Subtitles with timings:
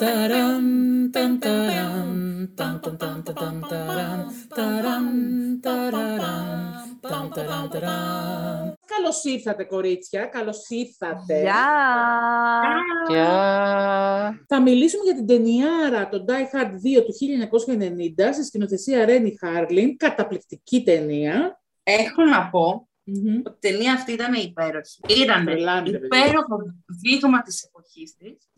[0.00, 8.74] Ταραν, ταν, ταραν, ταν, ταν, ταν, ταν, ταραν, ταραν, ταραραν, ταν, ταραν, ταραν.
[8.86, 10.24] Καλώς ήρθατε, κορίτσια.
[10.24, 11.40] Καλώς ήρθατε.
[11.40, 11.54] Γεια!
[13.08, 14.44] Γεια!
[14.48, 19.96] Θα μιλήσουμε για την ταινιάρα, το Die Hard 2 του 1990, σε σκηνοθεσία Ρένι Χάρλιν.
[19.96, 21.60] Καταπληκτική ταινία.
[21.82, 23.40] Έχω να πω Μμμ.
[23.44, 25.00] ότι η ταινία αυτή ήταν υπέροχη.
[25.22, 26.18] Ήταν Τρελάντε, παιδιά.
[26.24, 26.56] υπέροχο
[26.86, 28.48] δείγμα της εποχής της.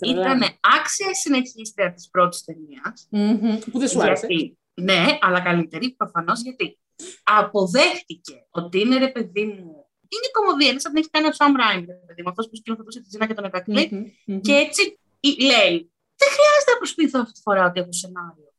[0.00, 3.06] Ήταν άξια η συνεχίστρια της πρώτης ταινίας.
[3.10, 3.58] Μμμ.
[3.70, 4.26] Που δεν σου άρεσε.
[4.26, 6.78] Γιατί, ναι, αλλά καλύτερη προφανώς γιατί
[7.22, 9.86] αποδέχτηκε ότι είναι ρε παιδί μου.
[10.14, 12.56] Είναι κομμωδία, είναι σαν να έχει κάνει ο Σαμ Ράιν, ρε παιδί μου, αυτός που
[12.56, 13.88] σκηνοθετούσε τη Τζίνα και τον Ερακλή.
[13.92, 14.04] Μμμ.
[14.26, 14.40] Μμμ.
[14.40, 14.82] Και έτσι
[15.20, 15.74] η- λέει,
[16.20, 18.50] δεν χρειάζεται να προσποιηθώ αυτή τη φορά ότι έχω σενάριο.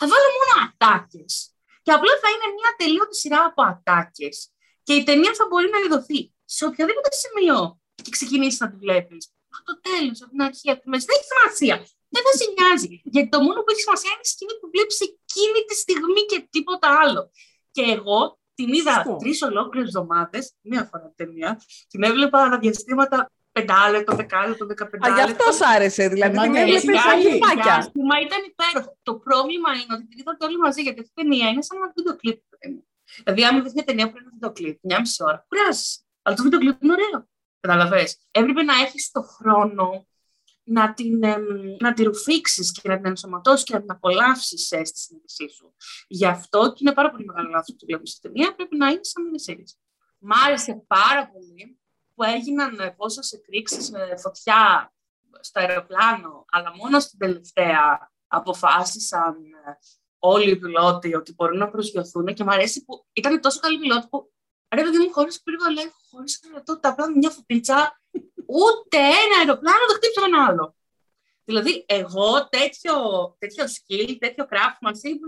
[0.00, 1.32] Θα βάλω μόνο ατάκες.
[1.82, 4.36] Και απλά θα είναι μια τελείωτη σειρά από ατάκες.
[4.82, 9.22] Και η ταινία θα μπορεί να ειδωθεί σε οποιοδήποτε σημείο και ξεκινήσεις να τη βλέπεις.
[9.56, 11.04] Από το τέλος, από την αρχή, από τη μέση.
[11.08, 11.76] Δεν έχει σημασία.
[12.14, 12.92] Δεν θα σε νοιάζει.
[13.14, 16.38] Γιατί το μόνο που έχει σημασία είναι η σκηνή που βλέπεις εκείνη τη στιγμή και
[16.54, 17.22] τίποτα άλλο.
[17.76, 18.18] Και εγώ
[18.58, 19.16] την είδα Σωστό.
[19.22, 21.50] τρεις ολόκληρες εβδομάδες, μία φορά την ταινία.
[21.92, 23.16] Την έβλεπα αναδιαστήματα
[23.52, 25.24] πεντάλεπτο, δεκάλεπτο, Α, δεκαπεντάλεπτο.
[25.24, 26.32] γι' αυτό σ' άρεσε, δηλαδή.
[26.36, 27.28] Εμένα Την μου έβλεπες αρέσει σαν πολύ.
[27.34, 27.76] λιμάκια.
[28.10, 28.90] Μα ήταν υπέροχο.
[29.08, 31.88] Το πρόβλημα είναι ότι την είδατε όλοι μαζί, γιατί αυτή η ταινία είναι σαν ένα
[31.96, 32.40] βίντεο κλιπ.
[33.24, 35.88] Δηλαδή, άμα δεις μια ταινία που είναι ένα βίντεο κλιπ, μια μισή ώρα, κουράζει.
[36.22, 37.18] Αλλά το βίντεο κλιπ είναι ωραίο.
[37.60, 38.08] Καταλαβέ.
[38.30, 40.06] Έπρεπε να έχεις το χρόνο
[40.64, 41.44] να την, εμ,
[41.80, 45.74] να τη ρουφήξεις και να την ενσωματώσεις και να την απολαύσεις στη συνείδησή σου.
[46.08, 49.04] Γι' αυτό και είναι πάρα πολύ μεγάλο λάθος που βλέπουμε στη ταινία, πρέπει να είναι
[49.04, 49.64] σαν μινισύρι.
[50.18, 51.78] Μ' άρεσε πάρα πολύ
[52.14, 54.92] που έγιναν ε, πόσες εκρήξεις με φωτιά
[55.40, 59.34] στο αεροπλάνο, αλλά μόνο στην τελευταία αποφάσισαν
[59.66, 59.78] ε,
[60.18, 64.06] όλοι οι πιλότοι ότι μπορούν να προσγειωθούν και μου αρέσει που ήταν τόσο καλοί πιλότοι
[64.08, 64.32] που
[64.74, 68.00] ρε παιδί μου χωρίς πύργο ελέγχου, χωρίς δυνατότητα, απλά με μια φωτίτσα,
[68.46, 70.74] ούτε ένα αεροπλάνο δεν χτύπησε ένα άλλο.
[71.44, 72.94] Δηλαδή, εγώ τέτοιο,
[73.38, 75.20] τέτοιο skill, τέτοιο craftsmanship,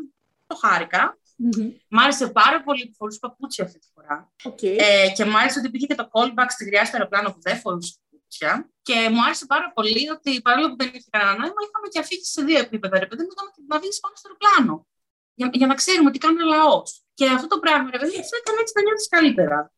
[0.47, 1.17] το χάρηκα.
[1.37, 1.73] Μμμ.
[1.89, 4.33] Μ' άρεσε πάρα πολύ που φορούσε παπούτσια αυτή τη φορά.
[4.45, 4.63] Οκ.
[4.63, 7.57] Ε, και μου άρεσε ότι πήγε και το callback στη γριά στο αεροπλάνο που δεν
[7.57, 8.71] φορούσε παπούτσια.
[8.83, 12.33] Και μου άρεσε πάρα πολύ ότι παρόλο που δεν είχε κανένα νόημα, είχαμε και αφήσει
[12.33, 12.99] σε δύο επίπεδα.
[12.99, 14.87] Ρε παιδί μου, είχαμε και να βγει πάνω στο αεροπλάνο.
[15.35, 17.03] Για, για να ξέρουμε τι κάνει ο λαός.
[17.15, 19.73] Και αυτό το πράγμα, ρε παιδί μου, σου έκανε έτσι να νιώθεις καλύτερα.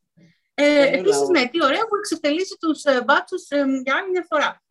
[0.54, 1.28] Ε, Καλό Επίσης, λαός.
[1.28, 3.42] ναι, τι ωραίο που εξευτελίζει τους ε, μπάτσους
[3.84, 4.62] για άλλη μια φορά.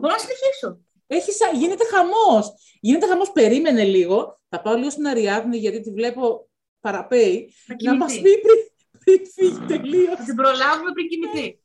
[0.00, 0.78] Μπορώ να συνεχίσω.
[1.06, 2.54] Έχεις, σα- γίνεται χαμός.
[2.80, 3.32] Γίνεται χαμός.
[3.32, 4.40] Περίμενε λίγο.
[4.48, 6.48] Θα πάω λίγο στην Αριάδνη, γιατί τη βλέπω
[6.80, 7.54] παραπέει.
[7.66, 8.40] Να Να μας κοιμηθεί.
[8.40, 8.58] πει πριν,
[9.04, 10.14] πριν φύγει τελείως.
[10.16, 11.59] Θα την προλάβουμε πριν κοιμηθεί.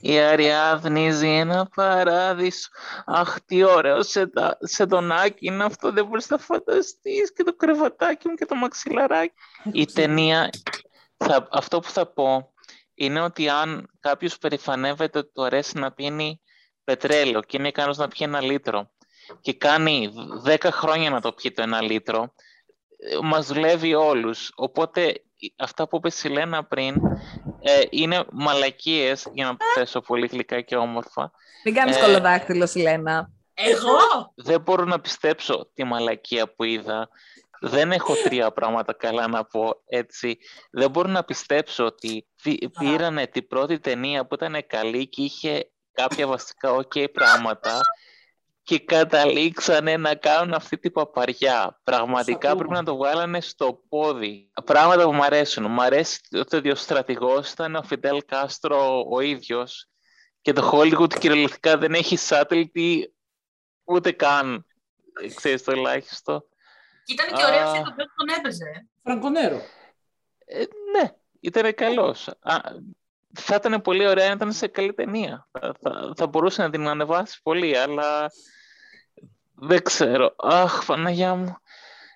[0.00, 2.68] Η Αριάδνη ζει ένα παράδεισο.
[3.06, 7.42] Αχ, τι ωραίο σε, τα, σε τον Άκη είναι αυτό, δεν μπορείς να φανταστείς και
[7.42, 9.34] το κρεβατάκι μου και το μαξιλαράκι.
[9.72, 10.50] Η ταινία,
[11.16, 12.52] θα, αυτό που θα πω,
[12.94, 16.40] είναι ότι αν κάποιος περηφανεύεται ότι του αρέσει να πίνει
[16.84, 18.90] πετρέλαιο και είναι ικανός να πιει ένα λίτρο
[19.40, 20.12] και κάνει
[20.46, 22.34] 10 χρόνια να το πιει το ένα λίτρο,
[22.98, 24.52] ε, μας δουλεύει όλους.
[24.54, 25.22] Οπότε
[25.56, 26.96] αυτά που είπε η Σιλένα πριν
[27.62, 31.30] ε, είναι μαλακίες, για να το θέσω πολύ γλυκά και όμορφα.
[31.64, 33.30] Μην κάνεις Ε, κολοδάκτυλο, Σιλένα.
[33.54, 33.98] Εγώ!
[34.34, 37.08] Δεν μπορώ να πιστέψω τη μαλακία που είδα.
[37.60, 40.38] Δεν έχω τρία πράγματα καλά να πω έτσι.
[40.70, 45.70] Δεν μπορώ να πιστέψω ότι πή- πήρανε την πρώτη ταινία που ήταν καλή και είχε
[45.92, 47.80] κάποια βασικά ok πράγματα
[48.70, 51.80] και καταλήξανε να κάνουν αυτή την παπαριά.
[51.84, 52.64] Πραγματικά ακούμε.
[52.64, 54.50] πρέπει να το βγάλανε στο πόδι.
[54.64, 55.70] Πράγματα που μου αρέσουν.
[55.70, 56.20] Μου αρέσει
[56.52, 59.88] ότι ο στρατηγός ήταν ο Φιντέλ Κάστρο ο ίδιος
[60.40, 63.02] και το Hollywood κυριολεκτικά δεν έχει subtlety
[63.84, 64.66] ούτε καν,
[65.22, 66.48] ε, ξέρεις το ελάχιστο.
[67.04, 67.72] Και ήταν και ωραίος Α.
[67.72, 68.88] για το που τον έπαιζε.
[69.02, 69.60] Φραγκονέρο.
[70.44, 72.28] Ε, ναι, ήταν καλός.
[72.28, 72.56] Α,
[73.32, 75.48] θα ήταν πολύ ωραία αν ήταν σε καλή ταινία.
[75.50, 78.30] Θα, θα, θα μπορούσε να την ανεβάσει πολύ, αλλά
[79.60, 80.34] δεν ξέρω.
[80.38, 81.56] Αχ, Παναγιά μου.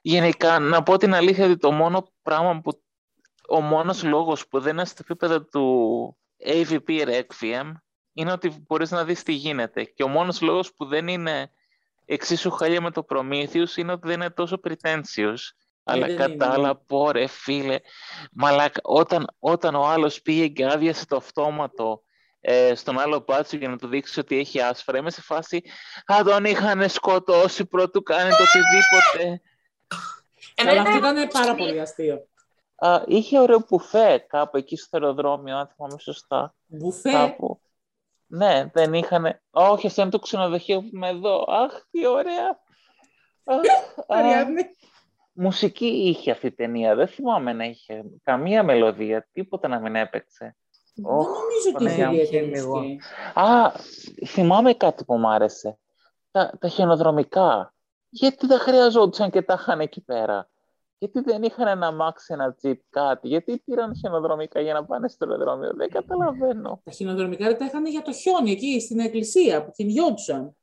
[0.03, 2.83] Γενικά, να πω την αλήθεια ότι το μόνο πράγμα που
[3.49, 6.17] ο μόνος λόγος που δεν είναι στο επίπεδο του
[6.47, 7.73] AVP Requiem
[8.13, 9.85] είναι ότι μπορείς να δεις τι γίνεται.
[9.85, 11.51] Και ο μόνος λόγος που δεν είναι
[12.05, 15.39] εξίσου χαλιά με το Prometheus είναι ότι δεν είναι τόσο pretentious.
[15.85, 16.53] Αλλά δεν κατά είναι, ναι.
[16.53, 17.79] άλλα, πω ρε φίλε,
[18.33, 22.03] μαλάκα, όταν, όταν ο άλλος πήγε και άδειασε το αυτόματο
[22.47, 25.63] ε, στον άλλο μπάτσο για να του δείξεις ότι έχει άσφαιρα, είμαι σε φάση,
[26.13, 29.41] α, τον είχαν σκοτώσει πρωτού κάνει το οτιδήποτε.
[30.57, 32.27] Αλλά αυτό Εμένα ήταν πάρα πολύ αστείο.
[32.77, 36.55] Α, είχε ωραίο πουφέ κάπου εκεί στο αεροδρόμιο, αν θυμάμαι σωστά.
[36.67, 37.61] Μπουφέ; Κάπου.
[38.27, 39.41] Ναι, δεν είχαν.
[39.51, 41.45] Όχι, αυτό είναι το ξενοδοχείο που είμαι εδώ.
[41.49, 42.61] Αχ, τι ωραία.
[43.45, 43.59] Αχ,
[43.97, 44.63] α, Αριάδνη.
[45.33, 46.95] μουσική είχε αυτή η ταινία.
[46.95, 50.57] Δεν θυμάμαι να είχε καμία μελωδία, τίποτα να μην έπαιξε.
[50.95, 51.37] Δεν νομίζω
[51.75, 52.77] ότι είχε Παναγιά μου, ιδιαίτερη λίγο.
[52.79, 53.01] μουσική.
[53.35, 53.73] Α,
[54.27, 55.79] θυμάμαι κάτι που μου άρεσε.
[56.31, 57.75] τα, τα χιονοδρομικά.
[58.09, 60.49] Γιατί δεν χρειαζόντουσαν και τα είχαν εκεί πέρα;
[60.99, 65.27] Γιατί δεν είχαν ένα μάξι, ένα τζιπ, κάτι; Γιατί πήραν χιονοδρομικά για να πάνε στο
[65.29, 66.81] αεροδρόμιο; Δεν καταλαβαίνω.
[66.85, 70.57] Τα χιονοδρομικά δεν τα είχαν για το χιόνι εκεί στην εκκλησία που κυνηγιόντουσαν.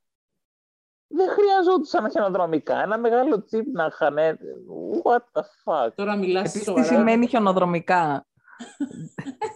[1.06, 2.82] Δεν χρειαζόντουσαν χιονοδρομικά.
[2.82, 4.16] Ένα μεγάλο τζιπ να είχαν.
[5.02, 6.86] What the fuck; Τώρα μιλάς Επίσης, τι σοβαρά.
[6.86, 8.26] σημαίνει χιονοδρομικά;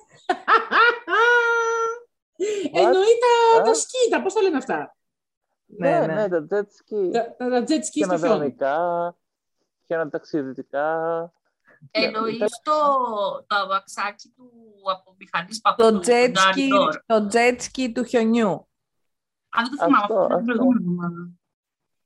[2.73, 3.13] Εννοεί
[3.55, 3.75] τα, τα Α.
[3.75, 4.97] σκίτα, πώς τα λένε αυτά;
[5.67, 6.27] Ναι, Ναι, ναι.
[6.27, 7.11] ναι, τα jet ski.
[7.13, 8.19] Τα, τα, τα jet ski στο χιόνι.
[8.19, 9.17] Χιονοδρομικά,
[9.87, 11.31] χιονοταξιδιτικά.
[11.91, 12.73] Εννοείς το,
[13.47, 14.51] το αμαξάκι του
[14.85, 16.95] απομηχανής Το παππού του jet, Ντάρι ski, Ντόρ.
[17.07, 18.69] το jet ski του χιονιού.
[19.49, 20.55] Αν δεν το θυμάμαι, Αυτό, αυτό ήταν την αυτό.
[20.55, 21.31] προηγούμενη εβδομάδα.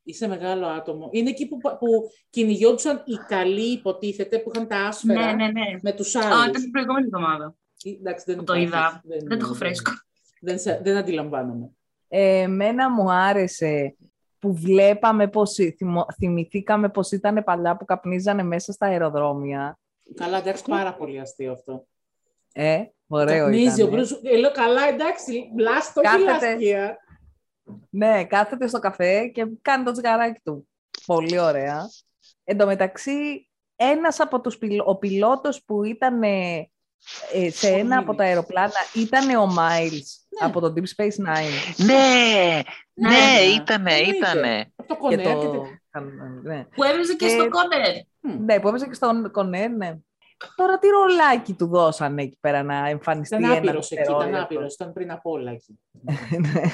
[0.02, 1.08] Είσαι μεγάλο άτομο.
[1.12, 5.78] Είναι εκεί που, που κυνηγιόντουσαν οι καλοί, υποτίθεται, που είχαν τα άσφαιρα Ναι, ναι, ναι.
[5.82, 6.46] με τους Α, άλλους.
[6.48, 7.54] ήταν την προηγούμενη εβδομάδα.
[7.84, 8.62] Ε, Εντάξει, δεν Το υπάρχει.
[8.64, 9.00] είδα.
[9.04, 9.90] Δεν, Δεν το έχω φρέσκο.
[10.40, 11.70] Δεν, σε- δεν αντιλαμβάνομαι.
[12.08, 13.96] Ε, εμένα μου άρεσε
[14.38, 19.78] που βλέπαμε πως, θυμο- θυμηθήκαμε πως ήταν παλιά που καπνίζανε μέσα στα αεροδρόμια.
[20.14, 21.86] Καλά, εντάξει, πάρα πολύ αστείο αυτό.
[22.52, 23.90] Ε, ωραίο Καπνίζει ο ήταν.
[23.96, 24.12] Μπρούς.
[24.22, 26.50] Ε, λέω, καλά, εντάξει, λάστο, όχι Κάθεται.
[26.52, 26.96] λαστία.
[27.90, 30.68] Ναι, κάθεται στο καφέ και κάνει το τσιγαράκι του.
[31.06, 31.88] Πολύ ωραία.
[32.44, 34.80] Εν τω μεταξύ, ένας από τους πιλ...
[34.84, 36.20] ο πιλότος που ήταν
[37.32, 40.08] ε, ε, σε ένα από τα αεροπλάνα ήταν ο Miles
[40.40, 40.46] Ναι.
[40.46, 41.74] από το Deep Space Nine.
[41.76, 42.62] Ναι,
[42.94, 44.16] ναι, Ναι, ήτανε, εννοείται.
[44.16, 44.72] ήτανε.
[44.76, 45.50] Από το Και κονέα και, το...
[45.50, 45.80] τέτοια.
[46.42, 46.64] ναι.
[46.64, 47.94] Που έβριζε και Και- στο κόνερ.
[48.44, 49.94] ναι, που έπαιζε και στον Κονέρ, ναι.
[50.56, 54.44] Τώρα τι ρολάκι του δώσανε εκεί πέρα να εμφανιστεί Ήταν ένα άπειρος εκεί, ήταν δευτερόλεπτο.
[54.44, 54.74] άπειρος.
[54.74, 55.80] Ήταν πριν από όλα εκεί.
[56.00, 56.12] Ναι.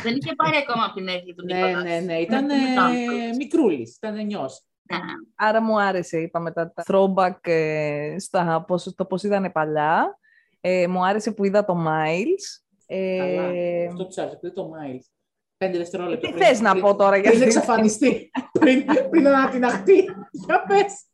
[0.03, 1.83] Δεν είχε πάρει ακόμα από την έγκυη του ναι, τίποτα.
[1.83, 2.19] ναι, ναι.
[2.19, 2.89] Ήταν μετά.
[3.39, 4.63] μικρούλης, ήταν νιός.
[4.91, 4.99] Ναι.
[5.35, 10.19] Άρα μου άρεσε, είπαμε, τα, τα throwback ε, στα, πώς, το πώς ήταν παλιά.
[10.61, 12.63] Ε, μου άρεσε που είδα το Miles.
[13.19, 13.43] Καλά.
[13.43, 15.05] Ε, Αυτό τους άρεσε, πριν το Miles.
[15.57, 16.27] Πέντε δευτερόλεπτα.
[16.27, 18.31] τι πριν- θες να πριν- πω τώρα για Πριν αυτή- εξαφανιστεί.
[18.61, 20.05] πριν, πριν ανατιναχτεί.
[20.31, 21.06] Για πες.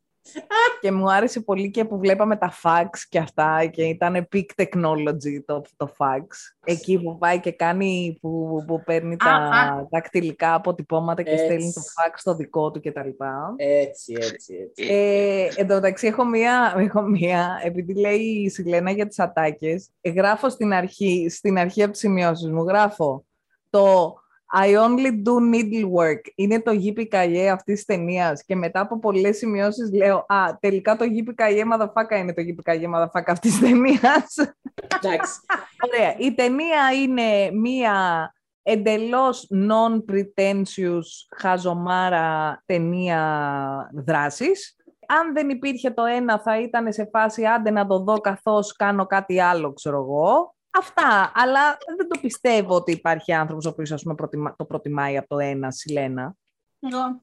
[0.81, 5.43] Και μου άρεσε πολύ και που βλέπαμε τα fax και αυτά και ήταν peak technology
[5.45, 6.25] το, το fax.
[6.65, 11.43] Εκεί που πάει και κάνει, που, που παίρνει τα Α, δακτυλικά αποτυπώματα και Έτσι.
[11.45, 13.09] στέλνει το fax στο δικό του κτλ.
[13.55, 14.93] Έτσι, έτσι, έτσι.
[14.93, 19.89] Ε, εν τω μεταξύ έχω μία, έχω μία, επειδή λέει η Σιλένα για τις ατάκες,
[20.01, 23.25] ε, γράφω στην αρχή, στην αρχή από τις σημειώσεις μου, γράφω
[23.69, 24.13] το
[24.55, 26.21] I only do needlework.
[26.35, 31.05] Είναι το yippee αυτής της ταινίας και μετά από πολλές σημειώσεις λέω «Α, τελικά το
[31.05, 34.35] yippee μαδαφάκα είναι το yippee μαδαφάκα αυτής της ταινίας».
[35.03, 35.39] Εντάξει.
[35.87, 36.15] Ωραία.
[36.17, 38.31] Η ταινία είναι μία
[38.63, 44.75] εντελώς non-pretentious χαζομάρα ταινία δράσης.
[45.07, 49.05] Αν δεν υπήρχε το ένα θα ήταν σε φάση άντε να το δω καθώς κάνω
[49.05, 50.55] κάτι άλλο, ξέρω εγώ.
[50.77, 55.17] Αυτά, αλλά δεν το πιστεύω ότι υπάρχει άνθρωπος ο οποίος ας πούμε, προτιμα- το προτιμάει
[55.17, 56.35] από το ένα, Σιλένα.
[56.79, 57.21] Εγώ.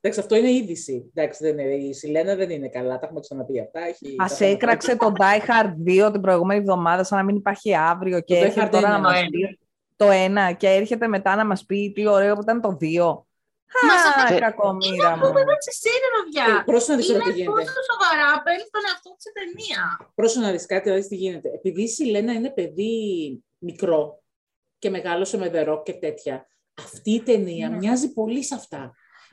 [0.00, 1.10] Εντάξει, αυτό είναι είδηση.
[1.14, 3.80] Εντάξει, δεν είναι, η Σιλένα δεν είναι καλά, τα έχουμε ξαναπεί αυτά.
[3.80, 7.36] Έχει, Μα τα έχουμε έκραξε το Die Hard 2 την προηγούμενη εβδομάδα σαν να μην
[7.36, 9.58] υπάρχει αύριο και Το Die έρχεται Hard τώρα να είναι μας το πει
[9.96, 13.24] το ένα και έρχεται μετά να μας πει τι ωραίο που ήταν το 2.
[13.88, 15.22] Μα σε Α, αυτό- κακομοίρα μου.
[15.26, 16.46] πούμε έτσι σύνολο, Ε, παιδιά.
[16.70, 17.62] Πρόσεχε να δεις τώρα τι Είναι γίνεται.
[17.68, 19.80] τόσο σοβαρά, παίρνεις τον εαυτό της σε ταινία.
[20.18, 21.48] Πρόσεχε να δεις κάτι, να δεις τι γίνεται.
[21.58, 22.94] Επειδή η Σιλένα είναι παιδί
[23.68, 24.22] μικρό
[24.78, 26.34] και μεγάλωσε με The Rock και τέτοια,
[26.86, 27.76] αυτή η ταινία Ναι.
[27.76, 28.82] μοιάζει πολύ σε αυτά.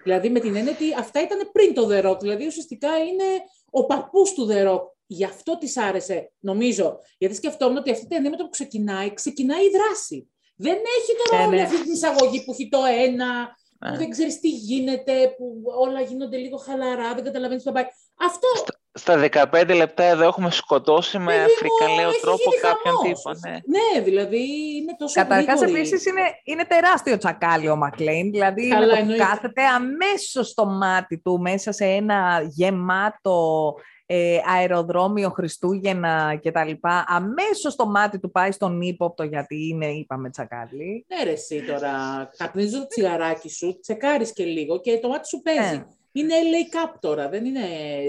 [0.03, 3.27] Δηλαδή με την έννοια ότι αυτά ήταν πριν το The Rock, δηλαδή ουσιαστικά είναι
[3.69, 4.81] ο παππούς του The Rock.
[5.09, 6.99] Γι' αυτό της άρεσε, νομίζω.
[7.17, 10.29] Γιατί σκεφτόμουν ότι αυτή η ταινία με το που ξεκινάει, ξεκινάει η δράση.
[10.55, 11.61] Δεν έχει τώρα Ναι, όλη ναι.
[11.61, 13.97] αυτή την εισαγωγή που έχει το ένα, που Ναι.
[13.97, 17.85] δεν ξέρεις τι γίνεται, που όλα γίνονται λίγο χαλαρά, δεν καταλαβαίνεις που θα πάει.
[18.19, 18.47] Αυτό
[18.93, 19.17] Στα
[19.51, 23.17] 15 λεπτά εδώ έχουμε σκοτώσει με Παιδί μου, αφρικαλαίο έχει τρόπο γίνει κάποιον χαμός.
[23.21, 23.31] τύπο.
[23.47, 23.51] Ναι.
[23.51, 24.39] Ναι, δηλαδή
[24.81, 25.79] είναι τόσο Καταρχάς, γρήγορη.
[25.79, 28.31] επίσης, είναι, είναι τεράστιο τσακάλι ο Μακλέιν.
[28.31, 29.23] Δηλαδή, Καλά, με το που εννοείται.
[29.23, 33.73] κάθεται αμέσως στο μάτι του, μέσα σε ένα γεμάτο
[34.09, 36.71] ε, αεροδρόμιο Χριστούγεννα κτλ.
[37.05, 41.05] Αμέσως το μάτι του πάει στον ύποπτο, γιατί είναι, είπαμε, τσακάλι.
[41.07, 41.93] Ναι, ρε, εσύ τώρα.
[42.37, 45.75] Καπνίζει το τσιγαράκι σου, τσεκάρεις και λίγο και το μάτι σου παίζει.
[45.77, 45.85] Ναι.
[46.11, 47.61] Είναι LA Cup τώρα, δεν είναι.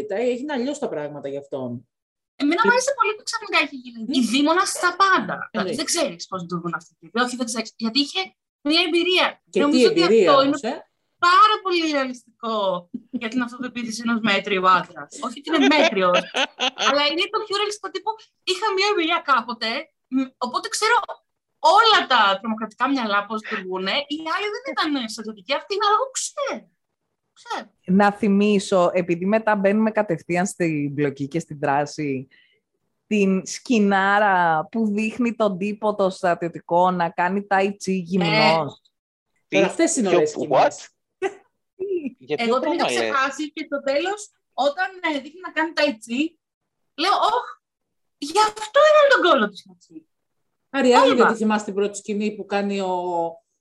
[0.08, 1.88] τα- Έγινε αλλιώς τα πράγματα γι' αυτόν.
[2.36, 5.24] Εμένα μου άρεσε πολύ που ξαφνικά έχει γίνει η δίμονα στα πάντα.
[5.24, 5.76] Δηλαδή Εννοείται.
[5.76, 7.20] δεν ξέρεις πώς λειτουργούν αυτοί οι τύποι.
[7.20, 7.72] Όχι, δεν ξέρεις.
[7.76, 8.20] Γιατί είχε
[8.68, 9.26] μια εμπειρία.
[9.44, 10.78] Και τι Νομίζω ότι εμπειρία αυτό όμως, είναι ε;
[11.26, 15.02] Πάρα πολύ ρεαλιστικό για την αυτοπεποίθηση ενός μέτριου άντρα.
[15.26, 16.18] Όχι ότι είναι μέτριος,
[16.88, 18.10] αλλά είναι το πιο ρεαλιστικό τύπο.
[18.50, 19.68] Είχα μια εμπειρία κάποτε,
[20.14, 20.96] μ, οπότε ξέρω
[21.58, 23.86] όλα τα τρομοκρατικά μυαλά πώς λειτουργούν.
[23.86, 26.70] Οι άλλοι δεν ήταν στρατιωτικοί, αυτοί είναι, αλλά εγώ ξέρω.
[27.38, 27.70] Ξέρω.
[27.84, 32.28] Να θυμίσω, επειδή μετά μπαίνουμε κατευθείαν στην μπλοκή και στην δράση,
[33.06, 38.82] την σκηνάρα που δείχνει τον τύπο το στρατιωτικό να κάνει tai chi γυμνός.
[39.48, 40.88] Τώρα αυτές είναι ποιο- ωραίες σκηνές.
[41.78, 42.14] What?
[42.18, 45.52] Για ποιο Εγώ δεν είχα πράγμα λες; ξεχάσει και στο τέλος, όταν ε, δείχνει να
[45.52, 46.38] κάνει ταϊτσί,
[46.96, 47.46] λέω, Ωχ,
[48.18, 50.08] γι' αυτό είναι τον κόλλο της Ματσί.
[50.70, 51.14] Αριάδη, Όλμα.
[51.22, 52.94] γιατί θυμάστε την πρώτη σκηνή που κάνει ο,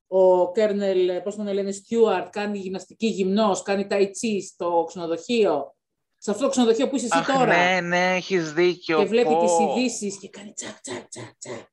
[0.08, 5.76] ο Κέρνελ, πώς τον λένε, Στιούαρτ, κάνει γυμναστική γυμνός, κάνει ταϊτσί στο ξενοδοχείο.
[6.18, 7.46] Σε αυτό το ξενοδοχείο που είσαι εσύ Αχ, τώρα.
[7.46, 8.98] ναι, ναι, έχεις δίκιο.
[9.00, 9.40] και βλέπει πω.
[9.44, 11.68] τις ειδήσεις και κάνει τσακ, τσακ, τσακ, τσακ.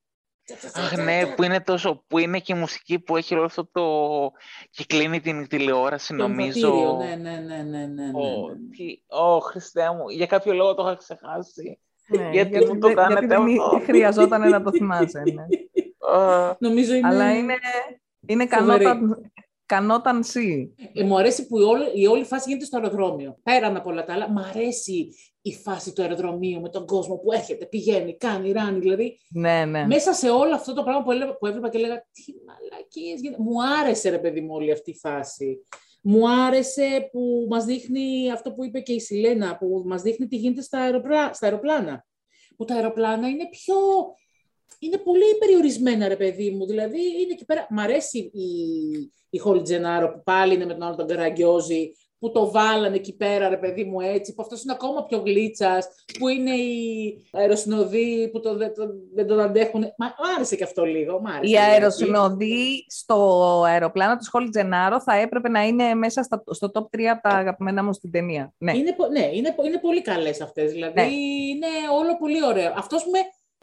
[0.45, 1.35] Τσακ, τσακ, Αχ, τσακ, ναι, τσακ.
[1.35, 3.83] που είναι τόσο, που είναι και η μουσική που έχει όλο αυτό το...
[4.71, 6.69] και κλείνει την τηλεόραση, Το νομίζω.
[6.69, 8.55] εμβατήριο, Ναι, ναι, ναι, ναι, ναι, ναι, Ω, ναι.
[8.77, 11.79] τι- Ω, Χριστέ μου, για κάποιο λόγο το είχα ξεχάσει.
[12.09, 15.23] Ναι, Γιατί μου το δεν- κάνετε γιατί δεν αυτό; χρειαζόταν να το θυμάσαι.
[15.35, 15.43] Ναι.
[16.19, 17.09] Α, Νομίζω είναι...
[17.09, 17.55] Αλλά είναι,
[18.27, 18.85] είναι Φοβερή.
[18.85, 19.33] κανόταν,
[19.67, 20.75] κανόταν σι.
[20.95, 23.39] Ε, μου αρέσει που η όλη, η όλη φάση γίνεται στο αεροδρόμιο.
[23.43, 25.09] Πέραν από όλα τα άλλα, μου αρέσει
[25.47, 28.79] η φάση του αεροδρομίου με τον κόσμο που έρχεται, πηγαίνει, κάνει, ράνει.
[28.79, 29.87] Δηλαδή, Ναι, ναι.
[29.87, 33.43] μέσα σε όλο αυτό το πράγμα που, έλε- που έβλεπα και έλεγα Τι μαλακίες γίνεται.
[33.43, 35.63] Μου άρεσε, ρε παιδί μου, όλη αυτή η φάση.
[36.03, 40.37] Μου άρεσε που μας δείχνει αυτό που είπε και η Σιλένα, που μας δείχνει τι
[40.37, 42.07] γίνεται στα, αεροπλά, στα αεροπλάνα.
[42.57, 43.75] Που τα αεροπλάνα είναι πιο...
[44.79, 46.67] Είναι πολύ περιορισμένα, ρε παιδί μου.
[46.67, 47.67] Δηλαδή, είναι εκεί πέρα...
[47.71, 48.49] Μ' αρέσει η,
[49.31, 51.93] η Χόλι Τζενάρο που πάλι είναι με τον άλλο τον Καραγκιόζη,
[52.25, 55.89] που το βάλανε εκεί πέρα, ρε παιδί μου, έτσι, που αυτός είναι ακόμα πιο γλίτσας,
[56.19, 58.83] που είναι οι αεροσυνοδοί που το, δεν, το,
[59.15, 59.81] δεν τον αντέχουν.
[59.99, 61.21] Μα μ' άρεσε και αυτό λίγο.
[61.21, 61.71] Μ άρεσε Οι λιγάκι.
[61.71, 63.19] αεροσυνοδοί στο
[63.67, 67.29] αεροπλάνο της Χόλι Τζενάρο θα έπρεπε να είναι μέσα στα- στο top 3 από τα
[67.35, 68.53] αγαπημένα μου στην ταινία.
[68.59, 68.77] Ναι.
[68.77, 70.73] Είναι, πο- ναι, είναι, πο- είναι πολύ καλές αυτές.
[70.73, 71.07] Δηλαδή, Ναι.
[71.13, 71.67] είναι
[71.99, 72.73] όλο πολύ ωραίο.
[72.77, 73.19] Αυτός με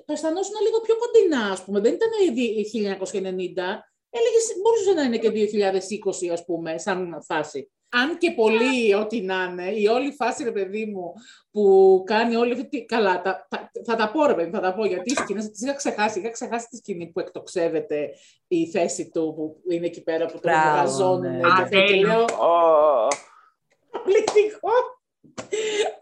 [0.05, 1.79] το αισθανόσουν λίγο πιο κοντινά, ας πούμε.
[1.79, 3.85] Δεν ήταν η 1990.
[4.13, 7.71] Έλεγες, μπορούσε να είναι και 2020, ας πούμε, σαν φάση.
[7.93, 11.13] Αν και πολύ ό,τι να είναι, η όλη φάση, ρε παιδί μου,
[11.51, 12.85] που κάνει όλη αυτή τη...
[12.85, 15.61] Καλά, τα, τα- θα τα πω, ρε παιδί, θα τα πω, γιατί οι σκηνές τις
[15.61, 16.19] είχα ξεχάσει.
[16.19, 18.09] Είχα ξεχάσει τη σκηνή που εκτοξεύεται
[18.47, 21.31] η θέση του, που είναι εκεί πέρα, που τον Μπράβο, βγαζώνουν.
[21.31, 21.39] ναι.
[21.39, 22.07] και, Α, αυτά, και τέλειο.
[22.07, 23.07] λέω, ω,
[23.91, 24.69] Καταπληκτικό.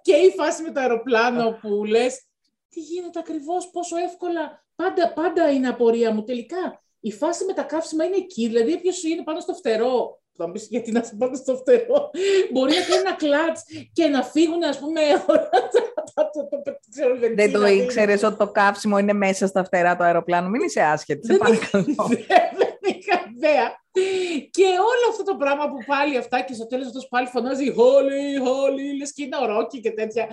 [0.02, 2.24] Και η φάση με το αεροπλάνο που λες,
[2.70, 6.24] τι γίνεται ακριβώς, πόσο εύκολα, πάντα, πάντα είναι απορία μου.
[6.24, 10.46] Τελικά, η φάση με τα καύσιμα είναι εκεί, δηλαδή όποιος είναι πάνω στο φτερό, θα
[10.48, 12.10] μου πεις γιατί να είσαι πάνω στο φτερό,
[12.52, 16.62] μπορεί να κάνει ένα κλατς και να φύγουν, ας πούμε, όλα τα- τα- το- το-
[16.66, 17.84] το- ξέρω, Δεν βενζίνα, το δίνει.
[17.84, 20.50] ήξερες ότι το καύσιμο είναι μέσα στα φτερά του αεροπλάνου.
[20.50, 21.96] Μην είσαι άσχετη, σε Δεν παρακαλώ.
[22.60, 23.78] Δεν είχα ιδέα.
[24.52, 28.38] Και όλο αυτό το πράγμα που πάλι αυτά και στο τέλος αυτός πάλι φωνάζει «Χόλι,
[28.46, 30.28] χόλι», λες και είναι ο Ρόκι και τέτοια.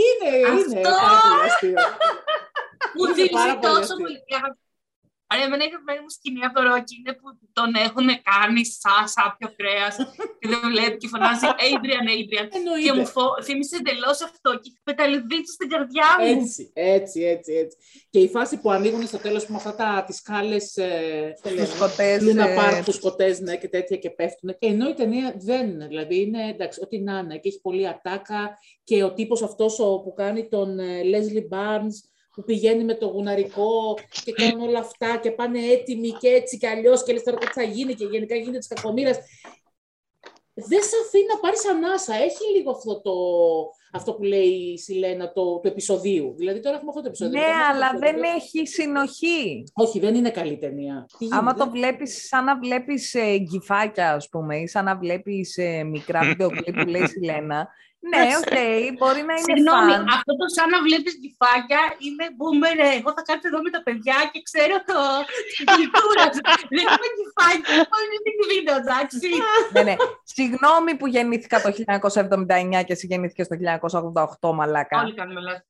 [0.00, 0.80] Είναι, είναι Αυτό!
[0.98, 1.78] πάρα πολύ αστείο.
[2.94, 3.96] Μου Είναι θύμισε πάρα πολύ τόσο αστείο.
[3.96, 4.18] πολύ.
[5.32, 9.02] Άρα, εμένα η αγαπημένη μου σκηνή από το Ρόκι είναι που τον έχουν κάνει σαν
[9.14, 9.94] σάπιο κρέας
[10.40, 12.46] και δεν βλέπει και φωνάζει Adrian, Adrian.
[12.52, 13.04] Και μου Εννοείται.
[13.14, 13.24] φο...
[13.46, 16.40] θύμισε εντελώς αυτό και έχει πεταληδίσει στην καρδιά μου.
[16.40, 17.76] Έτσι, έτσι, έτσι, έτσι.
[18.12, 20.88] Και η φάση που ανοίγουν στο τέλος με αυτά τα, τις σκάλες, ε,
[21.32, 24.56] πώς το λένε, Τους σκοτές, Λούνα ε, Πάρκ, τους σκοτές, ναι, και τέτοια και πέφτουν.
[24.58, 28.58] Ενώ η ταινία δεν είναι, δηλαδή είναι, εντάξει, ό,τι να είναι, και έχει πολύ ατάκα
[28.84, 31.96] και ο τύπος αυτός ο, που κάνει τον ε, Leslie Barnes,
[32.34, 33.94] που πηγαίνει με το γουναρικό
[34.24, 37.46] και κάνουν όλα αυτά και πάνε έτοιμοι και έτσι και αλλιώς και λες τώρα τι
[37.46, 39.18] θα γίνει και γενικά γίνεται της κακομήρας.
[40.54, 42.14] Δεν σε αφήνει να πάρεις ανάσα.
[42.14, 43.12] Έχει λίγο αυτό, το,
[43.92, 46.34] αυτό που λέει η Σιλένα το, του επεισοδίου.
[46.38, 47.38] Δηλαδή τώρα έχουμε αυτό το επεισόδιο.
[47.38, 48.36] Ναι, Μετά έχουμε αλλά αυτό το δεν επεισόδιο.
[48.36, 49.64] έχει συνοχή.
[49.74, 51.06] Όχι, δεν είναι καλή ταινία.
[51.18, 54.96] Τι Άμα γίνεται; το βλέπεις σαν να βλέπεις ε, γκιφάκια, ας πούμε, ή σαν να
[54.96, 57.68] βλέπεις ε, μικρά βίντεο κλιπ που λέει η Λένα,
[58.10, 58.54] ναι, οκ,
[58.98, 60.08] μπορεί να είναι Συγγνώμη, fun.
[60.16, 62.76] αυτό το σαν να βλέπεις γκιφάκια είναι boomer.
[62.86, 64.98] ε, Εγώ θα κάτσω εδώ με τα παιδιά και ξέρω το
[65.56, 66.24] την κουλτούρα.
[66.76, 69.16] Δεν είμαι γκιφάκια, εγώ είναι την βίντεο, εντάξει.
[69.74, 69.94] ναι, ναι.
[70.36, 71.68] Συγγνώμη που γεννήθηκα το
[72.80, 73.56] 1979 και εσύ γεννήθηκες το
[74.40, 74.96] 1988, μαλάκα.
[75.00, 75.64] Όλοι κάνουμε λάθη.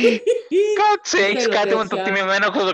[0.80, 2.04] Κάτσε, Δεν έχεις θέλω κάτι με το τέτοια.
[2.04, 2.72] τιμημένο 88.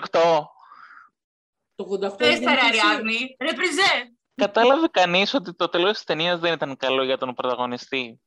[1.74, 1.82] Το
[2.14, 2.80] 88 Πες είναι τα ρε γεννήσει.
[2.86, 3.92] Αριάδνη, ρεπριζέ.
[4.34, 8.20] Κατάλαβε κανείς ότι το τέλος της ταινίας δεν ήταν καλό για τον πρωταγωνιστή;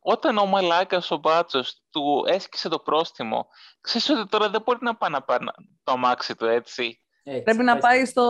[0.00, 3.48] Όταν ο μαλάκας ο μπάτσος του έσκησε το πρόστιμο,
[3.80, 5.44] ξέρεις ότι τώρα δεν μπορεί να πάει να πάρει
[5.84, 7.02] το αμάξι του, έτσι.
[7.22, 7.82] Έτσι, Πρέπει να πες.
[7.82, 8.22] πάει στο...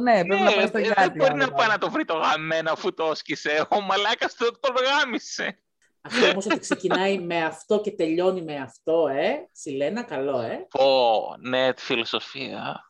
[0.00, 1.00] Ναι, πρέπει να πάει στο Ε, γιάτι.
[1.02, 1.36] δεν μπορεί άρα.
[1.46, 3.66] να πάει να το βρει το γαμμένο αφού το έσκησε.
[3.70, 5.58] Ο μαλάκας του το γάμισε.
[6.06, 9.48] Αυτό όμως ότι ξεκινάει με αυτό και τελειώνει με αυτό, ε.
[9.52, 10.66] Σιλένα, καλό, ε.
[10.70, 12.80] Πω, ναι, τη φιλοσοφία.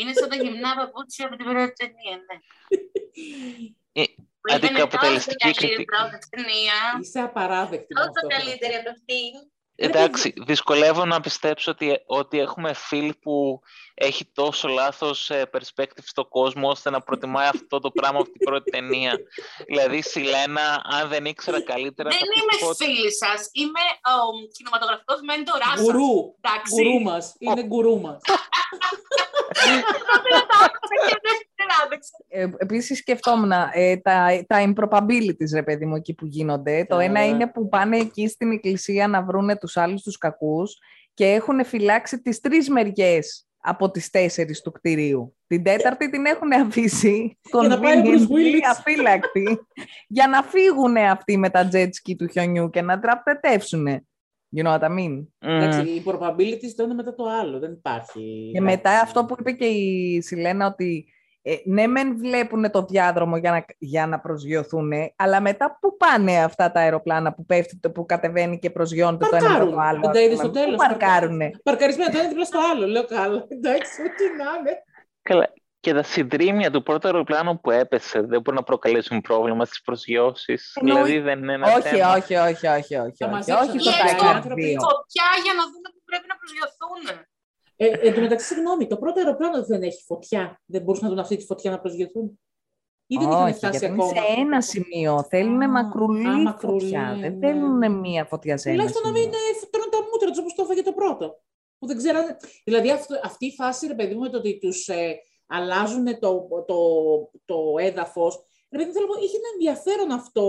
[0.00, 4.04] Είναι σαν τα γυμνά παπούτσια από την πρώτη ταινία, ναι.
[4.48, 5.84] Ε, Που ήταν αντικαπιταλιστική τόσο καλή η κριτική.
[5.84, 6.74] πρώτη ταινία.
[7.00, 8.26] Είσαι απαράδεκτη με Τόσο αυτό.
[8.36, 9.20] καλύτερη από αυτή.
[9.80, 13.60] Εντάξει, δυσκολεύω να πιστέψω ότι, ότι έχουμε φίλ που
[13.94, 18.40] έχει τόσο λάθος ε, perspective στο κόσμο ώστε να προτιμάει αυτό το πράγμα από την
[18.44, 19.18] πρώτη ταινία.
[19.66, 22.08] δηλαδή, Σιλένα, αν δεν ήξερα καλύτερα...
[22.10, 23.48] Δεν θα είμαι πιστεύω ότι- φίλη σας.
[23.52, 23.80] Είμαι
[24.14, 25.80] ο κινηματογραφικός μέντοράς σας.
[25.80, 26.34] Γκουρού.
[26.40, 26.74] Εντάξει.
[26.74, 27.34] Γκουρού μας.
[27.38, 28.20] Είναι γκουρού μας.
[29.64, 32.24] Δεν το άκουσα και δεν- δεν καλά, δεν ξέρω.
[32.28, 36.84] Ε, Επίσης, σκεφτόμουν ε, τα, τα improbabilities, ρε παιδί μου, εκεί που γίνονται.
[36.88, 37.04] Το Καλά.
[37.04, 40.78] ένα είναι που πάνε εκεί στην εκκλησία να βρούνε τους άλλους τους κακούς
[41.14, 45.36] και έχουν φυλάξει τις τρεις μεριές από τις τέσσερις του κτηρίου.
[45.46, 48.60] Την τέταρτη την έχουν αφήσει να πάει ο Bruce conveniently Willis.
[48.72, 49.58] αφύλακτη
[50.08, 54.06] για να φύγουν αυτοί με τα jet ski του χιονιού και να τραπετεύσουν.
[54.56, 55.26] You know what I mean?
[55.38, 55.86] Εντάξει, Μμ.
[55.86, 57.58] οι probabilities το ένα μετά το άλλο.
[57.58, 58.50] Δεν υπάρχει.
[58.52, 61.06] Και μετά αυτό που είπε και η Σιλένα ότι
[61.42, 66.42] ε, ναι μεν βλέπουν το διάδρομο για να, για να προσγειωθούν, αλλά μετά πού πάνε
[66.42, 69.68] αυτά τα αεροπλάνα που πέφτει, το- που κατεβαίνει και προσγειώνεται το ένα Παρκάρουν.
[69.68, 70.00] με το άλλο.
[70.00, 70.48] Δεν ας τα είδες πούμε.
[70.48, 70.76] στο τέλος.
[70.76, 71.50] Πού παρκάρουνε.
[71.62, 72.86] Παρκαρισμένα το ένα δίπλα στο άλλο.
[72.86, 73.44] Λέω καλά.
[73.48, 74.82] Εντάξει, ό,τι να είναι.
[75.22, 75.52] Καλά.
[75.88, 80.76] Και τα συντρίμια του πρώτου αεροπλάνου που έπεσε δεν μπορούν να προκαλέσουν πρόβλημα στις προσγειώσεις.
[80.80, 82.12] Εννοεί- Δηλαδή δεν είναι ένα Όχι, θέμα.
[82.12, 84.62] όχι, όχι, όχι, όχι, Θα όχι, μαζέψουν όχι τα στο Ή έστω Tiger άνθρωποι.
[84.62, 84.80] 2.
[84.88, 87.02] Φωτιά για να δούμε που πρέπει να προσγειωθούν.
[87.80, 90.60] Ε, εν τω μεταξύ, συγγνώμη, το πρώτο αεροπλάνο δεν έχει φωτιά.
[90.72, 92.26] Δεν μπορούσαν να δουν αυτή τη φωτιά να προσγειωθούν.
[93.06, 94.20] Ή δεν είχαν Όχι, φτάσει γιατί είναι ακόμα.
[94.26, 95.12] σε ένα σημείο.
[95.32, 97.16] Θέλουν Α, μακρουλή α, μακρουλή, φωτιά.
[97.20, 97.46] Δεν ναι.
[97.46, 99.30] θέλουν μία φωτιά σε ένα Τουλάχιστον να σημείο.
[99.30, 101.26] μην ε, τρώνε τα μούτρα τους όπως το έφαγε το πρώτο.
[101.78, 102.36] Που δεν ξέρανε.
[102.64, 105.16] Δηλαδή αυτό, αυτή η φάση, ρε παιδί μου, με το ότι τους ε,
[105.48, 106.76] αλλάζουν το, το,
[107.44, 108.44] το έδαφος.
[108.70, 110.44] Ρε παιδί μου, θέλω να πω, είχε ένα ενδιαφέρον αυτό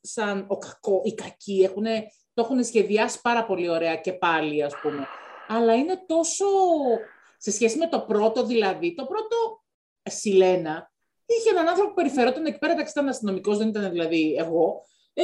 [0.00, 1.62] σαν ο κακό, οι κακοί.
[1.62, 5.06] Έχουνε, το έχουν σχεδιάσει πάρα πολύ ωραία και πάλι, ας πούμε.
[5.48, 6.46] Αλλά είναι τόσο.
[7.38, 9.64] Σε σχέση με το πρώτο, δηλαδή, το πρώτο
[10.02, 10.92] ε, Σιλένα
[11.26, 14.84] είχε έναν άνθρωπο που περιφερόταν εκεί πέρα, εντάξει, ήταν αστυνομικός, δεν ήταν δηλαδή εγώ,
[15.14, 15.22] ε,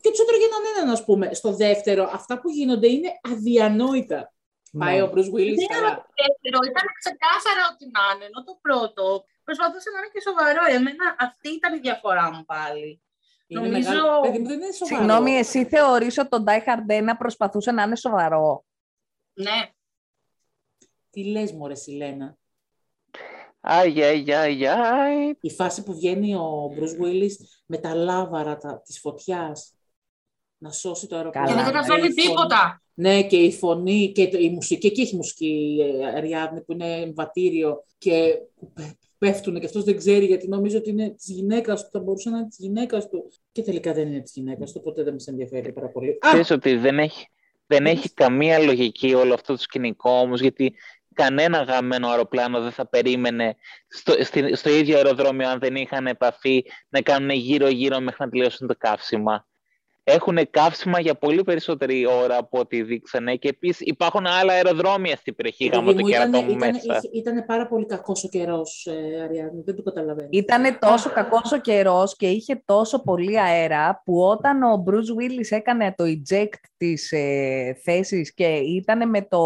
[0.00, 1.34] και τους έτρωγε έναν έναν, ας πούμε.
[1.34, 4.32] Στο δεύτερο, αυτά που γίνονται είναι αδιανόητα.
[4.72, 4.84] Ναι.
[4.84, 5.92] Πάει ο Bruce Willis Δεν καλά.
[5.96, 9.04] το δεύτερο ήταν ξεκάθαρα ότι να είναι, ενώ το πρώτο
[9.44, 10.62] προσπαθούσε να είναι και σοβαρό.
[10.76, 12.90] Εμένα αυτή ήταν η διαφορά μου πάλι.
[13.46, 14.96] Είναι Νομίζω- μεγάλο- Παιδί μου, δεν είναι σοβαρό.
[14.96, 18.64] Συγγνώμη, εσύ θεωρείς ότι το Die Hard 1 προσπαθούσε να είναι σοβαρό;
[19.32, 19.60] Ναι.
[21.10, 22.36] Τι λες, μωρέ, Σιλένα;
[23.60, 25.36] Αι, αι, αι, αι.
[25.40, 27.32] Η φάση που βγαίνει ο Bruce Willis
[27.66, 29.74] με τα λάβαρα τα, της φωτιάς
[30.58, 31.46] να σώσει το αεροπλάνο.
[31.46, 32.82] Και δεν Καλά, καταφέρνει Η φωνή- τίποτα.
[33.00, 37.12] Ναι, και η φωνή και το- η μουσική, εκεί έχει μουσική η Αριάδνη που είναι
[37.14, 41.82] βατήριο και που πέ- πέφτουν και αυτός δεν ξέρει γιατί νομίζω ότι είναι της γυναίκας
[41.84, 43.28] του, θα μπορούσε να είναι της γυναίκας του.
[43.52, 46.08] Και τελικά δεν είναι της γυναίκας του, ποτέ δεν μας ενδιαφέρει πάρα πολύ.
[46.10, 47.26] Α, Ξέρεις ότι δεν έχει,
[47.66, 50.74] δεν έχει καμία λογική όλο αυτό το σκηνικό όμως, γιατί
[51.14, 53.56] κανένα γαμμένο αεροπλάνο δεν θα περίμενε
[53.88, 58.66] στο, στη- στο ίδιο αεροδρόμιο αν δεν είχαν επαφή να κάνουν γύρω-γύρω μέχρι να τελειώσουν
[58.66, 59.48] το καύσιμα.
[60.10, 65.34] Έχουν καύσιμα για πολύ περισσότερη ώρα από ό,τι δείξανε και επίσης υπάρχουν άλλα αεροδρόμια στην
[65.34, 67.00] περιοχή γάμο παιδί το μου, κερατό ήταν, μου ήταν, μέσα.
[67.02, 70.28] είχε- ήταν πάρα πολύ κακός ο καιρός, ε, Αριάδνη, δεν το καταλαβαίνω.
[70.30, 75.46] Ήταν τόσο κακός ο καιρός και είχε τόσο πολύ αέρα που όταν ο Bruce Willis
[75.50, 79.38] έκανε το eject της ε, θέσης και ήταν με το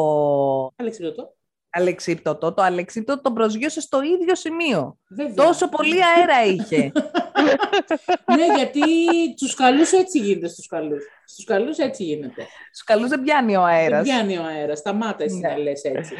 [0.76, 1.34] Αλεξιπτωτό.
[1.70, 4.98] αλεξίπτωτο, το αλεξίπτωτο τον προσγείωσε στο ίδιο σημείο.
[5.08, 5.34] Βέβαια.
[5.46, 6.92] Τόσο πολύ αέρα είχε.
[8.36, 8.80] ναι, γιατί
[9.36, 11.04] τους καλούς έτσι γίνεται στους καλούς.
[11.24, 12.46] Στους καλούς έτσι γίνεται.
[12.68, 14.02] Στους καλούς δεν πιάνει ο Δεν αέρας.
[14.02, 15.48] πιάνει ο αέρας, σταμάτα εσύ Ναι.
[15.48, 16.14] να λες έτσι.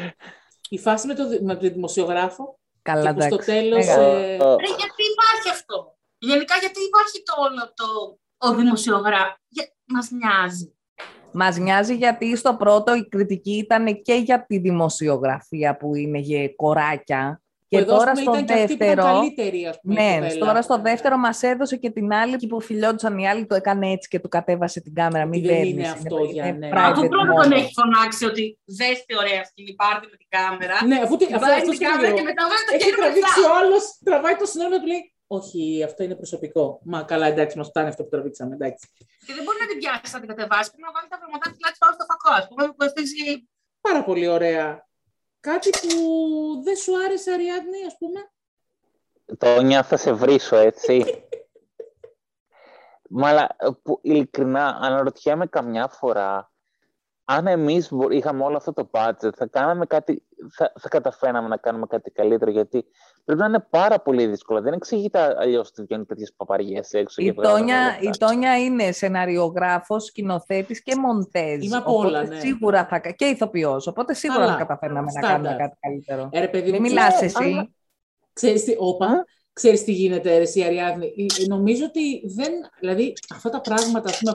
[0.69, 3.51] Η φάση με, το, δη- με τον δημοσιογράφο Καλά, και που στο εντάξει.
[3.51, 3.85] τέλος...
[3.85, 4.03] Μεγάλο.
[4.03, 8.17] ε, Ρε, γιατί υπάρχει αυτό; Γενικά, γιατί υπάρχει το όλο το
[8.49, 9.65] ο δημοσιογράφος; Για...
[9.85, 10.69] Μας νοιάζει.
[11.31, 16.49] Μας νοιάζει γιατί στο πρώτο η κριτική ήταν και για τη δημοσιογραφία που είναι για
[16.55, 17.41] κοράκια.
[17.69, 19.13] Που Και εδώ, ας τώρα πούμε, στο ήταν και αυτή που ήταν δεύτερο.
[19.19, 20.45] καλύτερη, ας πούμε, η Ναι, κοπέλα.
[20.45, 23.91] τώρα στο δεύτερο μας έδωσε και την άλλη και που φιλιόντουσαν οι άλλοι, το έκανε
[23.91, 25.23] έτσι και του κατέβασε την κάμερα.
[25.25, 26.67] Ότι Μην δεν δέρνεις, είναι αυτό για, ναι.
[26.67, 27.41] Από private πρώτο moment.
[27.43, 28.43] τον έχει φωνάξει ότι
[28.79, 30.75] δες τι ωραία σκηνή, πάρτε με την κάμερα.
[30.89, 33.33] Ναι, αφού τι- αυτό, Βάζει αυτό την κάμερα και μετά βάζει το Έχει χέρι τραβήξει
[33.39, 33.51] μπροστά.
[33.51, 35.03] ο άλλος, τραβάει το συνόλο του λέει
[35.37, 36.63] όχι, αυτό είναι προσωπικό.
[36.91, 38.83] Μα καλά, εντάξει, μας φτάνει αυτό που τραβήξαμε, εντάξει.
[39.25, 40.67] Και δεν μπορεί να την πιάσει να την κατεβάσει.
[40.71, 42.29] Πρέπει να βάλει τα βρωματάκια της πάνω στο φακό.
[42.39, 43.23] Α πούμε, που κοστίζει.
[43.87, 44.65] Πάρα πολύ ωραία.
[45.45, 45.87] Κάτι που
[46.63, 48.31] δεν σου άρεσε, Αριάδνη, ας πούμε.
[49.37, 51.05] Τόνια, θα σε βρίσω, έτσι.
[53.09, 56.51] Μαλά, που, ειλικρινά, αναρωτιέμαι καμιά φορά
[57.25, 60.23] αν εμείς μπο- είχαμε όλο αυτό το budget, θα, κάναμε κάτι,
[60.55, 62.85] θα, θα καταφέραμε να κάνουμε κάτι καλύτερο, γιατί
[63.25, 64.61] πρέπει να είναι πάρα πολύ δύσκολο.
[64.61, 67.21] Δεν εξηγείται αλλιώς ότι βγαίνουν τέτοιες παπαριές έξω.
[67.21, 68.27] Η και βγάζουν Τόνια, όλα η αυτά.
[68.27, 71.63] Τόνια είναι σεναριογράφος, σκηνοθέτης και μοντέζ.
[71.63, 72.39] Είμαι από Οπότε όλα, ναι.
[72.39, 74.51] Σίγουρα θα, κα- και ηθοποιός, οπότε σίγουρα Καλά.
[74.51, 75.31] θα καταφέρναμε να Στάνταρ.
[75.31, 76.29] κάνουμε κάτι καλύτερο.
[76.31, 77.49] Ε, ρε, παιδί Μην μου, μιλάς ξέρεις- εσύ.
[77.51, 77.69] αλλά-
[78.33, 81.05] Ξέρεις τι, όπα, ξέρεις τι γίνεται, ρε, εσύ, Αριάδνη.
[81.05, 84.31] Ε, ε, Νομίζω ότι δεν, δηλαδή, αυτά τα πράγματα, ας πούμε,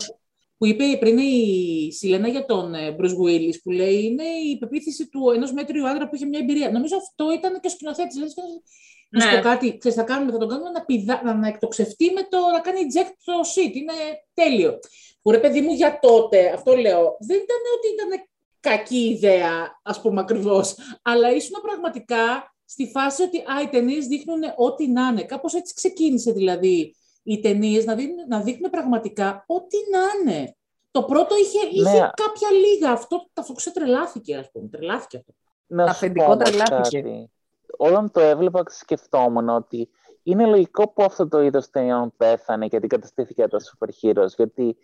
[0.61, 4.59] που- που είπε πριν η Σιλένα για τον ε, Bruce Willis, που λέει, είναι η
[4.59, 6.71] πεποίθηση του ενός μέτριου άντρα που είχε μια εμπειρία.
[6.71, 8.15] Νομίζω αυτό ήταν και ο σκηνοθέτης.
[8.15, 8.63] Δηλαδή, σκηνοθέτης,
[9.11, 9.37] να σου Ναι.
[9.37, 12.39] πω κάτι, ξέρεις, θα, κάνουμε, θα τον κάνουμε να, πηδά, να, να εκτοξευτεί με το
[12.53, 13.75] να κάνει eject το seat.
[13.75, 13.93] Είναι
[14.35, 14.79] τέλειο.
[15.23, 18.29] Που ρε παιδί μου για τότε, αυτό λέω, δεν ήταν ότι ήταν
[18.61, 24.41] κακή ιδέα, ας πούμε ακριβώς, αλλά ήσουν πραγματικά στη φάση ότι α, οι ταινίες δείχνουν
[24.57, 25.23] ό,τι να είναι.
[25.23, 30.55] Κάπως έτσι ξεκίνησε δηλαδή οι ταινίες να, δείχνουν, να δείχνουν πραγματικά ό,τι να είναι.
[30.91, 32.11] Το πρώτο είχε, είχε Ναι.
[32.15, 32.91] κάποια λίγα.
[32.93, 34.69] Αυτό, αυτό ξετρελάθηκε, ας πούμε.
[34.69, 35.33] Τρελάθηκε αυτό.
[35.67, 37.01] Να σου αφεντικό πω όμως τρελάθηκε.
[37.01, 37.31] κάτι.
[37.77, 39.89] Όταν το έβλεπα σκεφτόμουν ότι
[40.23, 44.29] είναι λογικό που αυτό το είδος ταινιών πέθανε γιατί καταστήθηκε από τα super heroes.
[44.37, 44.77] Γιατί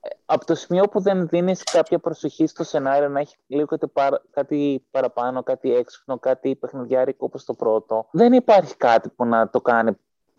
[0.00, 3.86] ε, από το σημείο που δεν δίνεις κάποια προσοχή στο σενάριο να έχει λίγο κάτι,
[3.88, 9.50] παρα- κάτι παραπάνω, κάτι έξυπνο, κάτι παιχνιδιάρικο όπως το πρώτο, δεν υπάρχει κάτι που να
[9.50, 9.90] το κάνει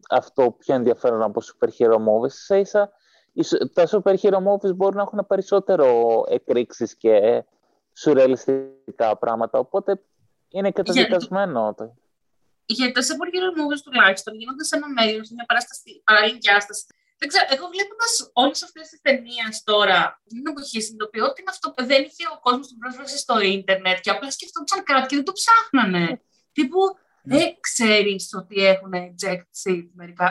[0.09, 2.31] αυτό πιο ενδιαφέρον από super hero movies.
[2.33, 2.91] Ίσα ίσα,
[3.33, 5.87] οι σου- τα super hero movies μπορούν να έχουν περισσότερο
[6.29, 7.43] εκρήξεις και
[7.93, 10.01] σουρεαλιστικά πράγματα, οπότε
[10.49, 11.73] είναι καταδικασμένο.
[11.77, 11.93] το.
[12.65, 16.85] Γιατί τα superhero movies τουλάχιστον γίνονται σε ένα μέdio, σε μια παράσταση, παράλληλη διάσταση.
[17.17, 21.71] Δεν ξέρω, εγώ βλέποντα όλες αυτές τις ταινίες τώρα, την εποχή συνειδητοποιώ ότι είναι αυτό
[21.71, 25.25] που δεν είχε ο κόσμος την πρόσβαση στο ίντερνετ και απλά σκεφτόντουσαν κάτι και δεν
[25.29, 26.21] το ψάχνανε.
[26.51, 26.79] Τύπου,
[27.23, 30.27] δεν ξέρεις ότι έχουν eject seat μερικά.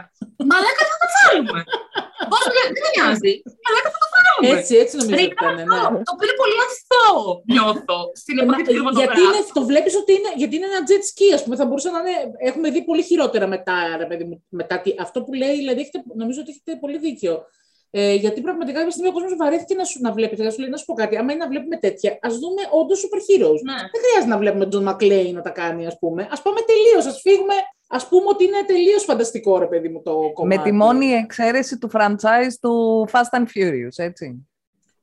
[0.50, 1.60] Μαλάκα θα το βάλουμε.
[2.30, 3.32] Πώς δεν δεν με νοιάζει.
[3.64, 4.46] Μαλάκα θα το βάλουμε.
[4.58, 5.54] Έτσι, έτσι νομίζω ότι Βρήκα ήταν.
[5.68, 5.76] Ναι.
[5.76, 7.22] αυτό, Το οποίο είναι πολύ αθώο,
[7.54, 9.22] νιώθω, στην Ε, εποχή μα, του γιατί κινηματογράφου.
[9.24, 11.98] είναι, το βλέπεις ότι είναι, γιατί είναι ένα jet ski, ας πούμε, θα μπορούσε να
[12.02, 12.14] είναι,
[12.48, 15.98] έχουμε δει πολύ χειρότερα μετά, ρε παιδί μου, μετά τι, αυτό που λέει, δηλαδή, έχετε,
[16.22, 17.34] νομίζω ότι έχετε πολύ δίκιο.
[17.90, 20.36] Ε, γιατί πραγματικά κάποια στιγμή ο κόσμος βαρέθηκε να, σου, να βλέπει.
[20.36, 21.16] Θα σου λέει να σου πω κάτι.
[21.16, 23.60] Άμα είναι να βλέπουμε τέτοια, ας δούμε όντως super heroes.
[23.62, 23.78] Ναι.
[23.92, 26.22] Δεν χρειάζεται να βλέπουμε τον Μακλέι να τα κάνει, ας πούμε.
[26.22, 27.54] Α πάμε τελείως, ας φύγουμε.
[27.88, 30.56] Α πούμε ότι είναι τελείως φανταστικό, ρε παιδί μου, το κομμάτι.
[30.58, 34.48] Με τη μόνη εξαίρεση του franchise του Fast and Furious, έτσι.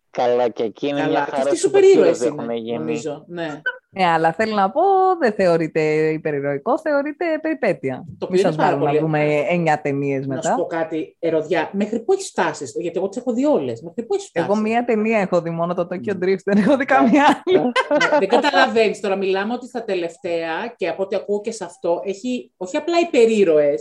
[0.10, 2.56] Καλά, και εκεί είναι μια Καλά, και χαρά αυτοί super super ήρωες heroes έχουν είναι,
[2.56, 2.78] γίνει.
[2.78, 3.26] νομίζω.
[3.28, 3.62] Ναι.
[3.98, 4.82] Ναι, αλλά θέλω να πω,
[5.20, 7.96] δεν θεωρείται υπερηρωικό, θεωρείται περιπέτεια.
[7.96, 10.56] Το Μην οποίο σας είναι πάρα βάλω να πολύ- δούμε εννιά ταινίες Να σου μετά.
[10.56, 13.82] πω κάτι, Ερωδιά, μέχρι πού έχεις φτάσεις, γιατί εγώ τις έχω δει όλες.
[13.82, 16.78] Μέχρι πού έχεις φτάσει; Εγώ μία ταινία έχω δει μόνο το Tokyo Drift, δεν έχω
[16.78, 17.58] δει καμία άλλη.
[17.60, 19.16] Ναι, δεν καταλαβαίνεις τώρα.
[19.16, 23.74] Μιλάμε ότι στα τελευταία και από ό,τι ακούω και σε αυτό έχει όχι απλά υπερήρωε.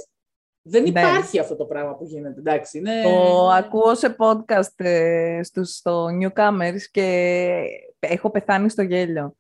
[0.66, 0.88] Δεν Ναι.
[0.88, 2.38] υπάρχει αυτό το πράγμα που γίνεται.
[2.40, 2.92] Εντάξει, είναι...
[3.02, 7.48] Το ακούω σε podcast ε, στους, στο Newcomers και
[7.98, 9.36] έχω πεθάνει στο γέλιο.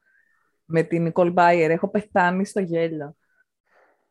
[0.64, 3.16] Με την Nicole Bayer, έχω πεθάνει στο γέλιο.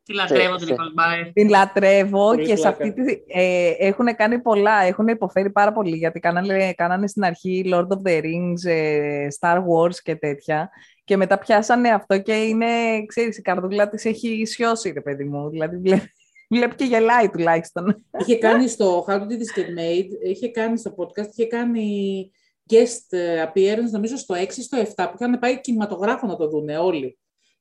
[0.04, 1.30] Τη λατρεύω την σε- Nicole Bayer.
[1.34, 2.70] Την λατρεύω Πολύ και σε πλάκα.
[2.70, 7.64] αυτή τη, ε, έχουν κάνει πολλά, έχουν υποφέρει πάρα πολύ γιατί κάνανε, κάνανε στην αρχή
[7.74, 10.70] Lord of the Rings, ε, Star Wars και τέτοια
[11.04, 12.66] και μετά πιάσανε αυτό και είναι,
[13.06, 16.12] ξέρεις, η καρδούλα της έχει σιώσει, ρε παιδί μου, δηλαδή βλέπει,
[16.50, 18.06] βλέπει και γελάει τουλάχιστον.
[18.20, 22.32] Είχε κάνει στο How to Do This Get Made, είχε κάνει στο podcast, είχε κάνει
[22.70, 26.78] guest ε, appearance, νομίζω στο 6 στο 7, που είχαν πάει κινηματογράφο να το δούνε
[26.78, 27.18] όλοι.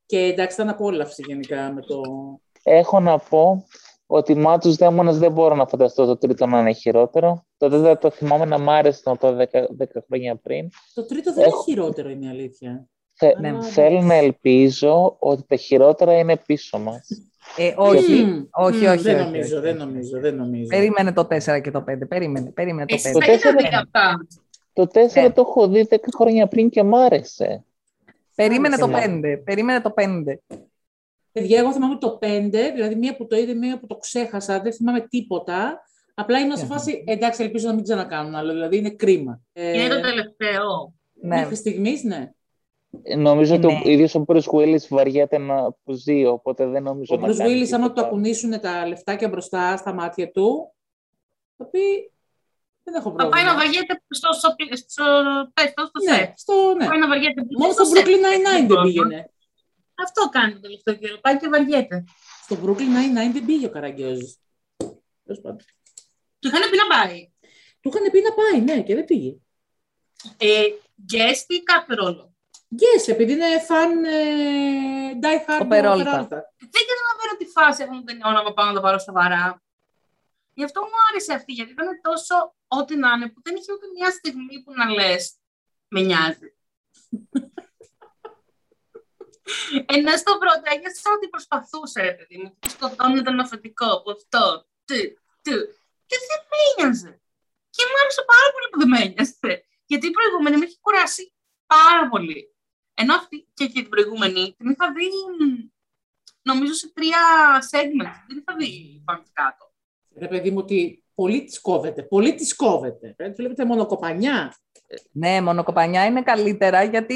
[0.06, 2.00] Και εντάξει, ήταν απόλαυση γενικά με το...
[2.62, 3.64] Έχω να πω
[4.06, 7.44] ότι μα τους δαίμονες δεν μπορώ να φανταστώ το τρίτο να είναι χειρότερο.
[7.56, 9.66] Το τέταρτο θυμάμαι να μ' άρεσε να το 10, 10
[10.06, 10.68] χρόνια πριν.
[10.94, 12.86] Το τρίτο δεν Έχω- είναι χειρότερο, είναι η αλήθεια.
[13.14, 13.62] Θε, Ναι.
[13.62, 17.08] Θέλω να ελπίζω ότι τα χειρότερα είναι πίσω μας.
[17.56, 19.66] Ε, όχι, Μμμ, όχι, μμ, όχι, Δεν όχι, νομίζω, όχι.
[19.66, 20.66] δεν νομίζω, δεν νομίζω.
[20.68, 23.12] περίμενε το 4 και το 5, περίμενε, περίμενε το Εσύ 5.
[23.12, 24.26] Το δεν τέσσερα- είδα αυτά.
[24.72, 25.30] Το 4 Ναι.
[25.32, 27.64] το έχω δει 10 χρόνια πριν και μ' άρεσε.
[28.34, 29.20] Περίμενε το Καλά.
[29.22, 30.38] 5, περίμενε το 5.
[31.32, 34.72] Παιδιά, εγώ θυμάμαι το 5, δηλαδή μία που το είδε, μία που το ξέχασα, δεν
[34.72, 35.82] θυμάμαι τίποτα.
[36.14, 36.68] Απλά ήμουν σε Ναι.
[36.68, 39.40] φάση, εντάξει, ελπίζω να μην ξανακάνουν άλλο, δηλαδή είναι κρίμα.
[39.52, 40.92] Ε, Είναι το τελευταίο.
[41.12, 41.36] Ναι.
[41.36, 42.30] Μέχρι στιγμής, ναι.
[43.02, 43.80] Ε, Νομίζω ότι Ναι.
[43.86, 47.36] ο ίδιος ο Bruce Willis βαριέται να που ζει, οπότε δεν νομίζω Ο να Bruce
[47.36, 48.06] κάνει Willis, άμα του τίποτα.
[48.06, 50.72] ακουνήσουν τα λεφτάκια μπροστά στα μάτια του,
[51.56, 52.10] θα πει,
[52.84, 53.30] δεν έχω Θα πρόβλημα.
[53.34, 54.48] πάει να βαριέται στο, στο,
[54.86, 55.04] στο,
[55.54, 56.30] πες το, στο Ναι, σετ.
[56.38, 56.86] στο, ναι.
[56.86, 57.96] Πάει να βαριέται Μόνο στο σετ.
[57.96, 59.06] Brooklyn Nine-Nine δεν πρόβλημα.
[59.06, 59.30] πήγαινε.
[60.04, 61.16] Αυτό κάνει το τελευταίο καιρό.
[61.20, 62.04] Πάει και βαριέται.
[62.44, 64.38] Στο Brooklyn Nine-Nine δεν πήγε ο Καραγκιόζης.
[65.24, 65.64] Τέλος πάντων.
[66.38, 67.30] Του είχαν πει να πάει.
[67.80, 69.36] Του είχαν πει να πάει, ναι, και δεν πήγε.
[70.38, 70.62] Ε,
[71.12, 72.34] guest ή κάθε ρόλο.
[72.82, 74.10] Yes, επειδή είναι φαν ε,
[75.22, 76.04] die hard Ο Peralta.
[76.06, 76.38] Peralta.
[76.74, 79.62] Δεν καταλαβαίνω τη φάση αυτών των ταινιών άμα πάω να το πάρω σοβαρά.
[80.54, 83.86] Γι' αυτό μου άρεσε αυτή, γιατί ήταν τόσο ό,τι να είναι, που δεν είχε ούτε
[83.96, 85.34] μια στιγμή που να λες
[85.88, 86.56] με νοιάζει.
[89.86, 94.66] Ενώ στο πρώτο ένιωσα ότι προσπαθούσε, ρε παιδί μου, που σκοτώνει τον αφεντικό, που αυτό,
[94.84, 95.00] του,
[95.42, 95.56] του.
[96.06, 97.20] Και δεν με ένοιαζε.
[97.70, 99.64] Και μου άρεσε πάρα πολύ που δεν με ένοιαζε.
[99.84, 101.32] Γιατί η προηγούμενη με έχει κουράσει
[101.66, 102.54] πάρα πολύ.
[102.94, 105.06] Ενώ αυτή και, και την προηγούμενη την είχα δει,
[105.38, 105.70] μ,
[106.42, 107.20] νομίζω, σε τρία
[107.70, 108.18] segments.
[108.26, 109.71] Δεν είχα δει πάνω και κάτω.
[110.18, 112.02] Ρε παιδί μου, ότι πολύ της κόβεται.
[112.02, 113.14] Πολύ της κόβεται.
[113.16, 114.54] Ε, Βλέπετε μόνο κοπανιά.
[115.12, 117.14] Ναι, μονοκοπανιά είναι καλύτερα γιατί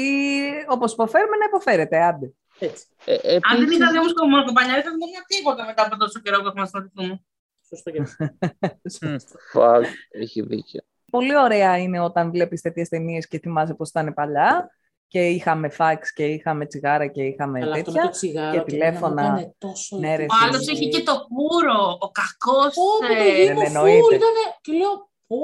[0.67, 2.31] όπως υποφέρουμε να υποφέρετε, άντε.
[2.59, 2.85] Έτσι.
[3.05, 5.97] Ε, Αν δεν επίσης, είχα δει όμως μόνο κομπανιά, δεν θα δει τίποτα μετά από
[5.97, 7.21] τόσο καιρό που έχουμε ασχοληθούμε.
[7.69, 8.25] Σωστό και αυτό.
[9.07, 9.15] μ,
[9.53, 10.81] fuck, έχει δίκιο.
[11.11, 14.76] Πολύ ωραία είναι όταν βλέπεις τέτοιες ταινίες και θυμάσαι πως ήταν παλιά
[15.07, 18.01] και είχαμε φάξ και είχαμε τσιγάρα και είχαμε Αλλά αυτό με τέτοια.
[18.03, 19.21] το τσιγάρο και και τηλέφωνα.
[19.21, 20.71] εμένα μου έκανε τόσο Ναι, ρε, Ο άλλος φίλε.
[20.79, 22.73] είχε και το πουρο, ο κακός.
[22.75, 24.01] Πω, πω, το Δεν γύμο εννοείται.
[24.01, 24.43] φουλ ήτανε.
[24.61, 24.93] Και λέω,
[25.27, 25.37] πω,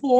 [0.00, 0.16] πω.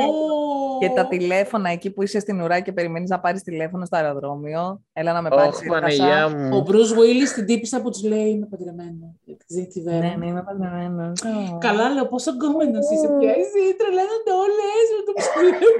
[0.80, 4.82] Και τα τηλέφωνα εκεί που είσαι στην ουρά και περιμένεις να πάρεις τηλέφωνο στο αεροδρόμιο.
[4.92, 5.80] Έλα να με πάρεις Όχι, ήρθασα.
[5.80, 6.64] Παναγιά Ο μου.
[6.68, 9.14] Bruce Willis την τύπησα που της λέει Είμαι παντρεμένο.
[9.24, 9.98] Της δίνει τη βέρα.
[9.98, 11.20] Ναι, ναι, είμαι παντρεμένος.
[11.22, 11.58] Ω.
[11.58, 13.30] Καλά, λέω πόσο γκόμενος είσαι πια.
[13.30, 15.76] Εσύ τρελαίνονται όλες με το ψυχολόγο.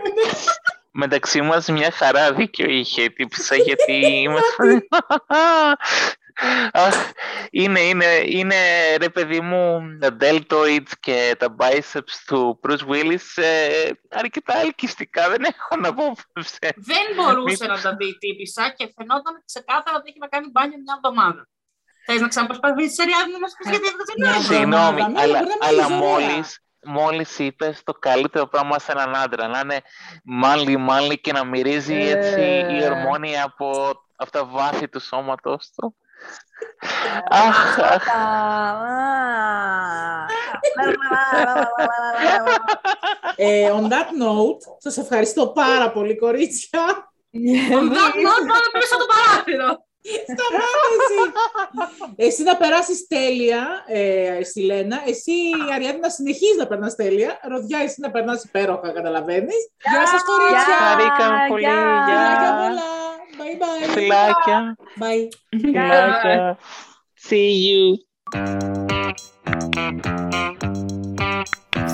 [0.90, 4.86] Μεταξύ μας μια χαρά δίκιο είχε η τύπησα γιατί είμαστε...
[6.72, 7.10] Αχ,
[7.50, 8.56] είναι, είναι, είναι
[8.96, 15.44] ρε παιδί μου τα deltoids και τα biceps του Bruce Willis ε, αρκετά ελκυστικά, δεν
[15.44, 16.58] έχω να πω σε.
[16.76, 20.78] Δεν μπορούσε να τα δει η τύπησα και φαινόταν ξεκάθαρα ότι έχει να κάνει μπάνιο
[20.78, 21.48] μια εβδομάδα.
[22.06, 25.20] Θες να ξαναπροσπαθήσει τη Αριάδη να μας πεις γιατί δεν Μια το Συγγνώμη, εβδομάδα, ναι,
[25.20, 26.28] αλλά, μπορεί να αλλά μιλήσει ωραία.
[26.28, 29.80] μόλις, μόλις είπες το καλύτερο πράγμα σε έναν άντρα, να είναι
[30.24, 32.88] μάλι μάλι και να μυρίζει έτσι η Ε.
[32.88, 35.96] ορμόνη από, από τα βάθη του σώματος του.
[37.28, 38.06] Αχ, αχ.
[43.36, 46.80] Ε, on that note, σας ευχαριστώ πάρα πολύ, κορίτσια.
[47.70, 47.88] Πάμε
[48.72, 49.86] πίσω το παράθυρο.
[50.32, 50.88] Σταμάτα
[52.16, 55.02] Εσύ να περάσεις τέλεια ε, στη Λένα.
[55.06, 55.32] Εσύ,
[55.74, 57.40] Αριάδη, να συνεχίσεις να περνάς τέλεια.
[57.48, 59.70] Ροδιά, εσύ να περνάς υπέροχα, καταλαβαίνεις.
[59.90, 60.76] Γεια σας, κορίτσια.
[60.86, 61.64] Χαρήκαμε πολύ.
[61.64, 62.54] Φιλάκια Γεια.
[62.62, 62.90] πολλά.
[63.38, 63.88] Bye, bye.
[63.94, 64.76] Φιλάκια.
[65.00, 65.28] Bye.
[65.60, 66.58] Φιλάκια.
[67.28, 67.82] See you.